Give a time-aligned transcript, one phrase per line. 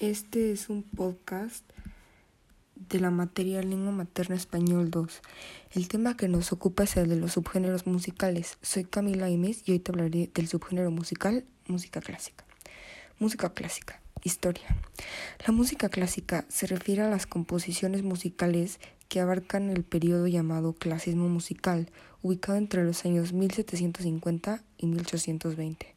[0.00, 1.64] Este es un podcast
[2.74, 5.22] de la materia Lengua Materna Español 2.
[5.70, 8.58] El tema que nos ocupa es el de los subgéneros musicales.
[8.60, 12.44] Soy Camila Imes y hoy te hablaré del subgénero musical, música clásica.
[13.18, 14.02] Música clásica.
[14.22, 14.66] Historia.
[15.46, 21.30] La música clásica se refiere a las composiciones musicales que abarcan el periodo llamado clasismo
[21.30, 21.88] musical,
[22.26, 25.94] ubicado entre los años 1750 y 1820.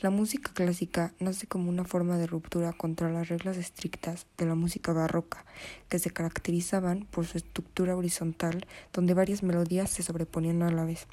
[0.00, 4.54] La música clásica nace como una forma de ruptura contra las reglas estrictas de la
[4.54, 5.44] música barroca,
[5.88, 11.08] que se caracterizaban por su estructura horizontal, donde varias melodías se sobreponían a la vez.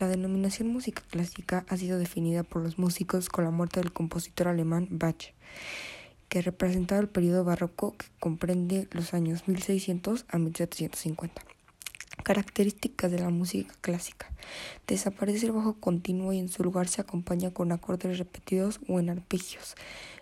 [0.00, 4.48] La denominación música clásica ha sido definida por los músicos con la muerte del compositor
[4.48, 5.32] alemán Bach
[6.28, 11.42] que representaba el periodo barroco que comprende los años 1600 a 1750.
[12.30, 14.30] Características de la música clásica.
[14.86, 19.10] Desaparece el bajo continuo y en su lugar se acompaña con acordes repetidos o en
[19.10, 19.74] arpegios.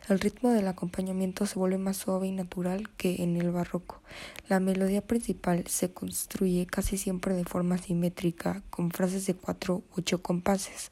[0.09, 4.01] El ritmo del acompañamiento se vuelve más suave y natural que en el barroco.
[4.49, 9.99] La melodía principal se construye casi siempre de forma simétrica, con frases de cuatro u
[9.99, 10.91] ocho compases.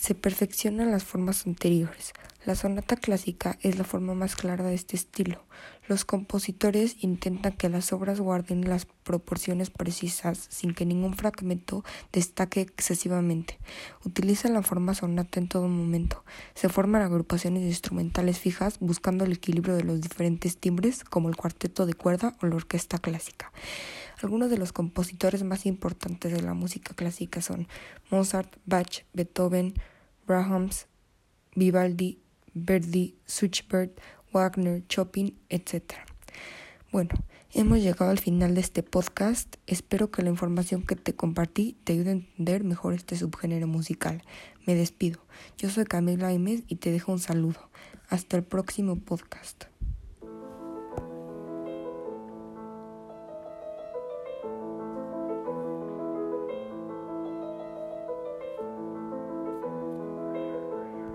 [0.00, 2.14] Se perfeccionan las formas anteriores.
[2.46, 5.44] La sonata clásica es la forma más clara de este estilo.
[5.88, 12.62] Los compositores intentan que las obras guarden las proporciones precisas sin que ningún fragmento destaque
[12.62, 13.58] excesivamente.
[14.02, 16.24] Utilizan la forma sonata en todo momento.
[16.54, 21.84] Se forman agrupaciones instrumentales fijas buscando el equilibrio de los diferentes timbres como el cuarteto
[21.84, 23.52] de cuerda o la orquesta clásica.
[24.22, 27.68] Algunos de los compositores más importantes de la música clásica son
[28.10, 29.74] Mozart, Bach, Beethoven,
[30.30, 30.86] Brahms,
[31.56, 32.20] Vivaldi,
[32.54, 34.00] Verdi, Schubert,
[34.32, 35.94] Wagner, Chopin, etc.
[36.92, 37.10] Bueno,
[37.52, 39.56] hemos llegado al final de este podcast.
[39.66, 44.22] Espero que la información que te compartí te ayude a entender mejor este subgénero musical.
[44.68, 45.18] Me despido.
[45.58, 47.68] Yo soy Camila Imes y te dejo un saludo.
[48.08, 49.64] Hasta el próximo podcast.